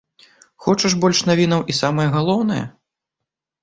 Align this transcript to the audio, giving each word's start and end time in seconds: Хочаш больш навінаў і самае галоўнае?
Хочаш 0.67 0.95
больш 1.05 1.23
навінаў 1.29 1.61
і 1.71 1.79
самае 1.83 2.09
галоўнае? 2.19 2.63